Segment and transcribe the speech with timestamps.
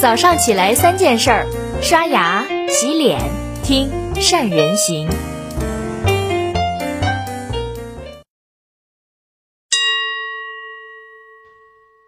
[0.00, 1.44] 早上起来三件事儿：
[1.82, 3.18] 刷牙、洗脸、
[3.64, 5.08] 听善人行。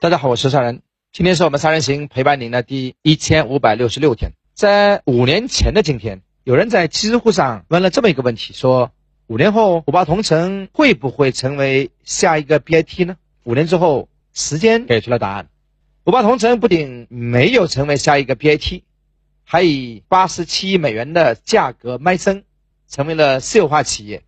[0.00, 0.82] 大家好，我是善人。
[1.12, 4.30] 今天是我们三人行陪伴您的第一千五百六十六天。
[4.54, 8.92] 在五年前的今天，有人在知乎上问了这么一个问题：说
[9.26, 13.16] 五年后五八同城会不会成为下一个 B I T 呢？
[13.42, 15.48] 五年之后，时间给出了答案。
[16.04, 18.82] 五八同城不仅没有成为下一个 BAT，
[19.44, 22.44] 还以八十七亿美元的价格卖身，
[22.88, 24.24] 成为了私有化企业，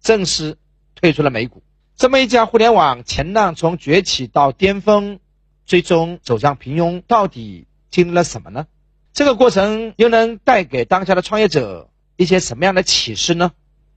[0.00, 0.56] 正式
[0.94, 1.62] 退出了美股。
[1.94, 5.20] 这么一家互联网前浪从崛起到巅峰，
[5.66, 8.66] 最终走向平庸，到底经历了什么呢？
[9.12, 13.52] 这个过程又能带给当下的创业者一些什么样的启示呢？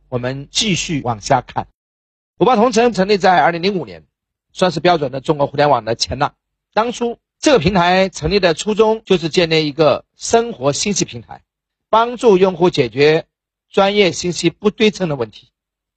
[0.09, 1.67] 我们继续往下看。
[2.37, 4.03] 五八同城成立在二零零五年，
[4.51, 6.33] 算是标准的中国互联网的前浪。
[6.73, 11.43] 当初这个平台成立的初衷就是建立一个生活信息平台，
[11.89, 13.27] 帮助用户解决
[13.69, 15.51] 专业信息不对称的问题，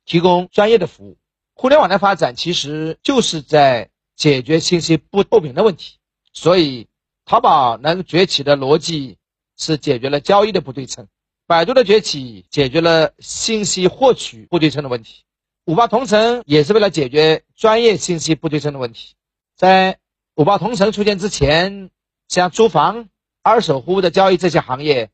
[0.04, 1.16] 提供专业的服务。
[1.54, 5.96] 互联网的发展其实就是在解决信息不透明的问题，
[6.34, 6.88] 所以
[7.24, 9.16] 淘宝能崛起的逻辑
[9.56, 11.08] 是解决了交易的不对称，
[11.46, 15.24] 百度的崛起解决了信息获取不对称的问题，
[15.64, 19.14] 五八同城也是为了解决专业信息不对称的问题，
[19.56, 19.98] 在。
[20.36, 21.88] 五八同城出现之前，
[22.28, 23.08] 像租房、
[23.42, 25.10] 二手货物的交易这些行业，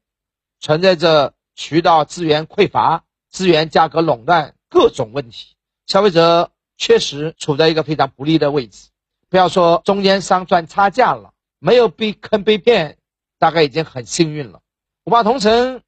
[0.59, 5.55] 存在着渠道资源匮乏、资源价格垄断各种问题，
[5.87, 8.89] 消费者确实处在一个非常不利的位置。
[9.29, 12.99] 不要说中间商赚差价了，没有被坑被骗，
[13.39, 14.61] 大概已经很幸运了。
[15.05, 15.83] 五八同城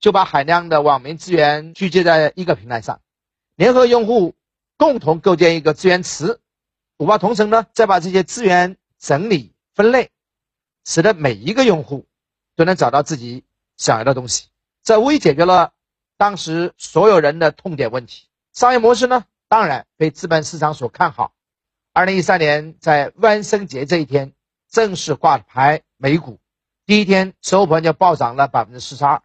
[0.00, 3.00] 就把海量的网民资源聚集在一个平台上，
[3.54, 4.34] 联合用户
[4.76, 6.40] 共同构建一个资源池。
[6.98, 10.10] 五八同城呢，再把这些资源整理分类，
[10.86, 12.06] 使得每一个用户
[12.54, 13.44] 都能找到自己
[13.76, 14.48] 想要的东西，
[14.82, 15.74] 这无疑解决了
[16.16, 18.28] 当时所有人的痛点问题。
[18.54, 21.34] 商业模式呢，当然被资本市场所看好。
[21.92, 24.32] 二零一三年在万圣节这一天
[24.70, 26.40] 正式挂牌美股，
[26.86, 29.22] 第一天收盘就暴涨了百分之四十二。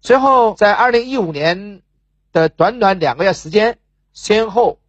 [0.00, 1.82] 随后在二零一五年
[2.32, 3.78] 的短短两个月时间，
[4.14, 4.80] 先后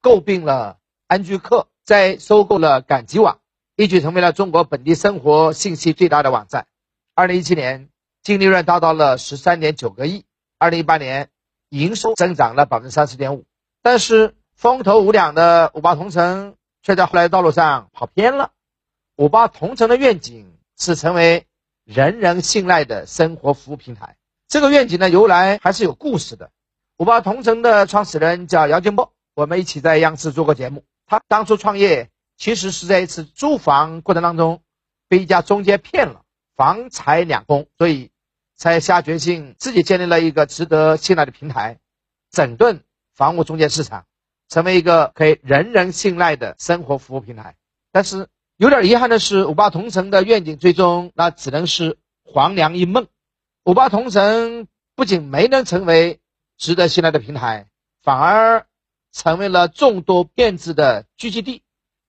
[0.00, 0.78] 诟病了。
[1.08, 3.38] 安居客在收购了赶集网，
[3.76, 6.66] 一举成为了中国本地生活信息最大的网站。
[7.14, 7.90] 二零一七年
[8.24, 10.24] 净利润达到了十三点九个亿，
[10.58, 11.28] 二零一八年
[11.68, 13.44] 营收增长了百分之三十点五。
[13.82, 18.50] 但是风头无两的五八同城却在后来的道路上跑偏了。
[19.14, 21.46] 五八同城的愿景是成为
[21.84, 24.16] 人人信赖的生活服务平台。
[24.48, 26.50] 这个愿景的由来还是有故事的。
[26.96, 30.82] 五八同城的创始人叫姚劲波，我们一起在央视做过节目。
[31.06, 34.62] 他当初创业，其实是在一次租房过程当中，
[35.08, 36.22] 被一家中介骗了，
[36.56, 38.10] 房财两空，所以
[38.56, 41.78] 才下决心自己建立了一个值得信赖的平台，
[42.30, 42.82] 整顿
[43.14, 44.04] 房屋中介市场，
[44.48, 47.54] 成为一个可以人人信赖的生活服务平台。
[47.92, 53.06] 但是有点遗憾的是，五八同城的愿景最终那只能是黄粱一梦。
[53.64, 56.20] 五八同城不仅没能成为
[56.58, 57.68] 值得信赖的平台，
[58.02, 58.66] 反而。
[59.16, 61.62] 成为了众多骗子的聚集地。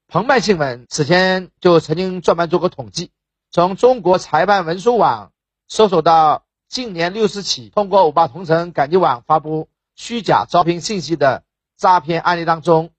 [0.09, 3.11] 澎湃新闻此前就曾经专门做过统计，
[3.49, 5.31] 从中国裁判文书网
[5.69, 11.43] 搜索到近年六十起通过五八同城赶集网发布虚假招聘信息的
[11.77, 12.89] 诈骗案例当中，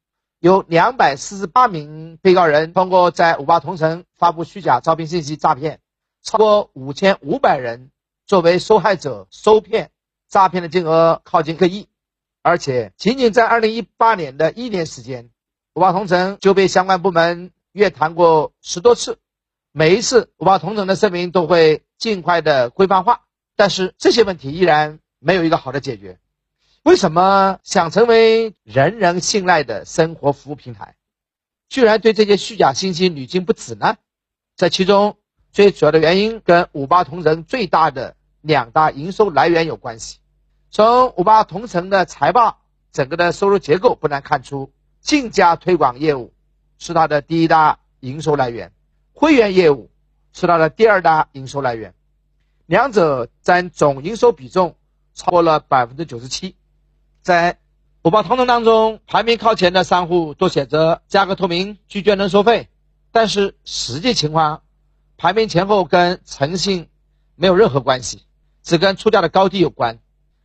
[0.41, 5.81] 有两百四十八名被告人通过在五八同城发布虚假招聘信息诈骗，
[6.23, 7.91] 超过五千五百人
[8.27, 9.91] 作为受害者受骗，
[10.31, 11.89] 诈骗的金额靠近个亿。
[12.43, 15.31] 而且，仅仅在二零一八年的一年时间，
[15.75, 19.19] 五八同城就被相关部门约谈过十多次。
[19.73, 23.23] 每一次，五八同城的声明都会尽快的规范化，
[23.55, 26.19] 但是这些问题依然没有一个好的解决。
[26.85, 30.95] 为什么想成为人人信赖的生活服务平台，
[31.69, 33.97] 居然对这些虚假信息屡禁不止呢？
[34.57, 35.19] 这其中
[35.53, 40.19] 最主要的原因跟五八同城最大的两大营收来源有关系。
[40.71, 42.59] 从五八同城的财报，
[42.93, 44.71] 整个的收入结构不难看出，
[45.01, 46.35] 竞价推广业务
[46.79, 48.73] 是它的第一大营收来源，
[49.15, 49.91] 会员业务
[50.33, 51.95] 是它的第二大营收来源，
[52.67, 54.77] 两者占总营收比重
[55.15, 56.55] 超过了百分之九十七。
[57.23, 57.59] 在
[58.03, 62.69] 五八同城当中，排名靠前的商户都写着价格透明、拒绝能收费，
[63.11, 64.63] 但是实际情况，
[65.17, 66.89] 排名前后跟诚信
[67.37, 68.23] 没有任何关系，
[68.63, 69.99] 只跟出价的高低有关。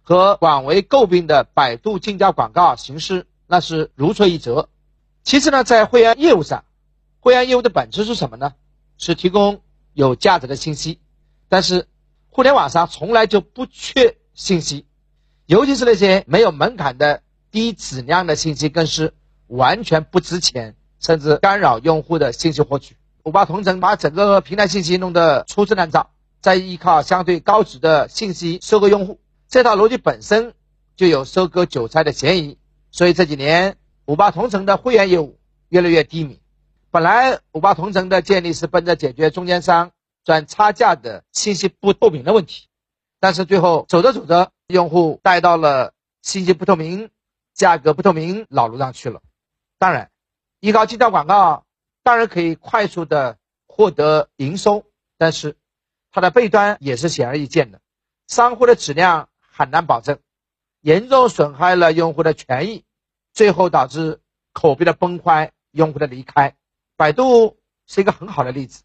[0.04, 4.70] 和广为诟病的百度竞价广告形式，那是如出一辙。
[5.24, 6.66] 其次呢，在会员业务上，
[7.22, 8.54] 会员业务的本质是什么呢？
[8.98, 9.62] 是提供
[9.94, 11.00] 有价值的信息，
[11.48, 11.88] 但是
[12.30, 14.86] 互联网上从来就不缺信息，
[15.46, 19.14] 尤其是那些没有门槛的低质量的信息，更是
[19.48, 22.98] 完全不值钱，甚至干扰用户的信息获取。
[23.24, 26.12] 五八同城把整个平台信息弄得粗制滥造，
[26.42, 29.20] 再依靠相对高质的信息收割用户，
[29.54, 30.56] 这套逻辑本身
[30.96, 32.58] 就有收割韭菜的嫌疑。
[32.90, 33.78] 所以这几年
[34.08, 35.40] 五八同城的会员业务
[35.70, 36.42] 越来越低迷。
[36.90, 39.92] 本来五八同城的建立是奔着解决中间商
[40.24, 42.68] 赚差价的信息不透明的问题，
[43.20, 47.12] 但是最后走着走着，用户带到了信息不透明、
[47.54, 49.22] 价格不透明老路上去了。
[49.78, 50.10] 当然，
[50.62, 51.64] 依靠竞价广告。
[52.02, 54.84] 当然可以快速的获得营收，
[55.20, 55.56] 但是
[56.12, 57.82] 它的弊端也是显而易见的，
[58.28, 60.18] 商户的质量很难保证，
[60.82, 62.84] 严重损害了用户的权益，
[63.34, 64.20] 最后导致
[64.52, 66.56] 口碑的崩坏，用户的离开。
[66.98, 68.84] 百度是一个很好的例子。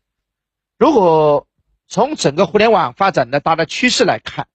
[0.76, 1.46] 如果
[1.86, 4.46] 从整个互联网发展的大的趋势来看，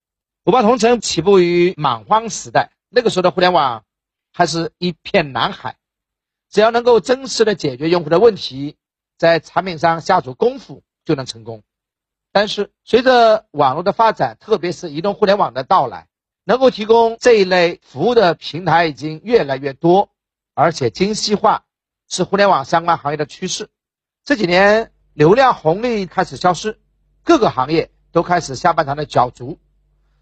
[0.45, 3.83] 五八同城起步于蛮荒时代，那个时候的互联网
[4.31, 5.77] 还是一片蓝海。
[6.49, 8.77] 只要能够真实的解决用户的问题，
[9.17, 11.63] 在产品上下足功夫就能成功。
[12.33, 16.07] 但是随着网络的发展，特别是移动互联网的到来，
[16.43, 20.09] 能够提供这一类服务的平台已经越来越多，
[20.55, 21.65] 而且精细化
[22.09, 23.69] 是互联网相关行业的趋势。
[24.25, 26.79] 这几年流量红利开始消失，
[27.23, 29.59] 各个行业都开始下半场的角逐，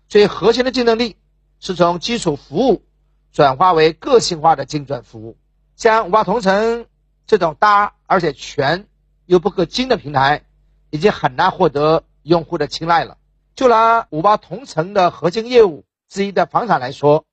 [0.09, 1.15] 所以核心的竞争力
[1.61, 2.83] 是从基础服务
[3.31, 5.37] 转化为个性化的精准服务。
[5.77, 6.87] 像五八同城
[7.25, 8.87] 这种大而且全
[9.25, 10.43] 又不可精的平台，
[10.91, 13.17] 已经很难获得用户的青睐了。
[13.55, 17.25] 就拿五八同城的核心业务之一的房产来说，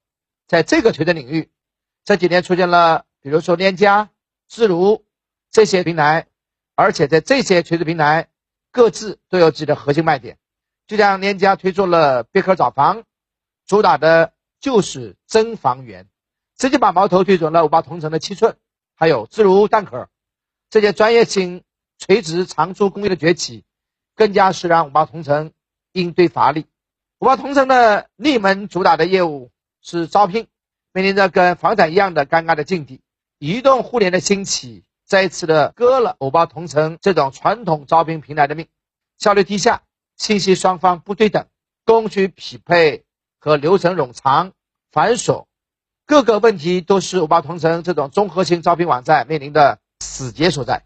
[0.46, 1.50] 在这个垂直领域，
[2.04, 4.08] 这几年出现了比如说链家、
[4.48, 5.04] 自如
[5.50, 6.26] 这些平台，
[6.74, 8.28] 而且在这些垂直平台
[8.72, 10.38] 各自都有自己的核心卖点。
[10.86, 13.04] 就像链家推出了贝壳找房，
[13.66, 16.08] 主打的就是真房源。
[16.56, 18.56] 直接把矛头对准了五八同城的七寸，
[18.96, 20.08] 还有自如蛋壳，
[20.70, 21.62] 这些专业性
[21.98, 23.64] 垂直长租公寓的崛起，
[24.14, 25.52] 更加是让五八同城
[25.92, 26.66] 应对乏力。
[27.18, 29.50] 五八同城的立门主打的业务
[29.82, 30.46] 是招聘，
[30.92, 33.00] 面临着跟房产一样的尴尬的境地。
[33.40, 38.68] 移动互联的兴起，再次的割了五八同城这种传统招聘平台的命，
[39.18, 39.82] 效率低下，
[40.16, 41.46] 信息双方不对等，
[41.84, 43.04] 供需匹配
[43.38, 44.52] 和流程冗长
[44.90, 45.46] 繁琐。
[46.06, 50.84] 各个问题都是五八同城这种综合性招聘网站面临的死结所在。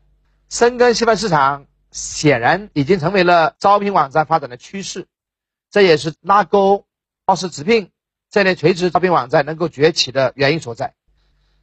[0.52, 5.06] 深耕细分市场显然已经成为了招聘网站发展的趋势，
[5.70, 6.84] 这也是拉钩、
[7.24, 7.90] 报时直聘
[8.30, 10.92] 这类垂直招聘网站能够崛起的原因所在。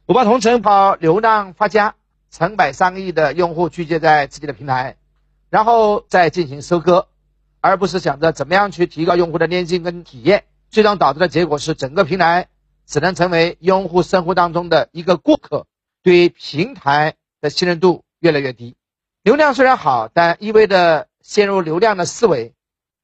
[0.06, 1.94] 五八同城跑流量发家，
[2.32, 4.96] 成百上亿的用户聚集在自己的平台，
[5.50, 7.06] 然后再进行收割，
[7.60, 12.48] 而不是想着怎么样去提高用户的粘性跟体验，最终导致的结果是整个平台。
[12.88, 15.68] 只能成为用户生活当中的一个过客，
[16.02, 18.74] 对于平台的信任度越来越低。
[19.22, 22.54] 流量虽然好，但意味着陷入流量的思维，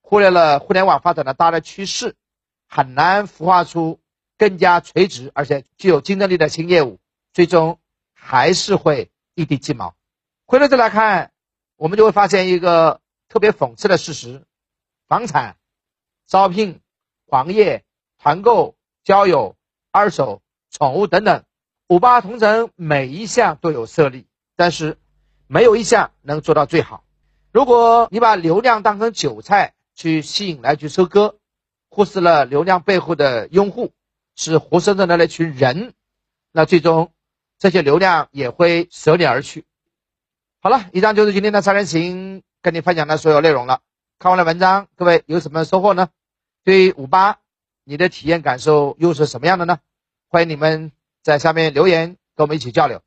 [0.00, 2.14] 忽略了互联网发展的大的趋势，
[2.68, 4.00] 很难孵化出
[4.38, 6.98] 更加垂直而且具有竞争力的新业务，
[7.32, 7.78] 最终
[8.14, 9.94] 还是会一地鸡毛。
[10.46, 11.32] 回头再来看，
[11.76, 14.44] 我们就会发现一个特别讽刺的事实：
[15.06, 15.56] 房产、
[16.26, 16.80] 招聘、
[17.26, 17.84] 黄页、
[18.18, 19.54] 团购、交友。
[19.92, 21.42] 二手、宠物等等，
[21.88, 24.98] 五八同城每一项都有设立，但是
[25.46, 27.04] 没有一项能做到最好。
[27.52, 31.36] 如果你把流量当成韭菜去吸引来去收割，
[31.88, 33.92] 忽视了流量背后的用户
[34.34, 35.94] 是活生生的那群人，
[36.52, 37.12] 那最终
[37.58, 39.64] 这些流量也会舍你而去。
[40.60, 43.80] 好了，以上就是今天的三人行跟你分享的所有内容了。
[44.18, 46.08] 看完了文章，各位有什么收获呢？
[46.64, 47.38] 对于五八。
[47.88, 49.78] 你的体验感受又是什么样的呢？
[50.26, 50.90] 欢迎你们
[51.22, 53.00] 在下面留言，跟我们一起交流。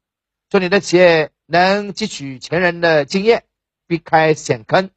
[0.50, 3.43] 祝你的企业能汲取前人的经验，
[3.87, 4.91] 避开险坑。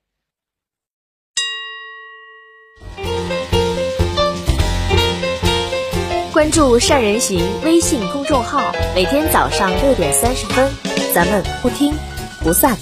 [6.31, 10.71] 关注善人行微信公众号，每天早上六点三十分，
[11.15, 11.95] 咱们不听
[12.43, 12.77] 不散。